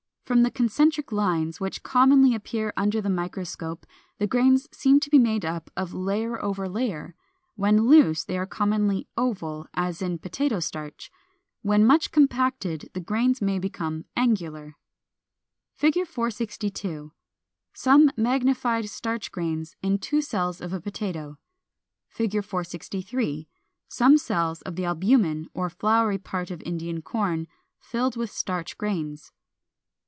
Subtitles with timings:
[0.23, 3.85] From the concentric lines, which commonly appear under the microscope,
[4.17, 7.15] the grains seem to be made up of layer over layer.
[7.55, 11.17] When loose they are commonly oval, as in potato starch (Fig.
[11.65, 14.77] 462): when much compacted the grains may become angular
[15.73, 15.95] (Fig.
[16.07, 16.67] 463).
[16.69, 17.11] [Illustration:
[17.73, 17.83] Fig.
[17.83, 17.83] 462.
[17.83, 21.37] Some magnified starch grains, in two cells of a potato.
[22.07, 23.49] 463.
[23.89, 27.47] Some cells of the albumen or floury part of Indian Corn,
[27.81, 29.33] filled with starch grains.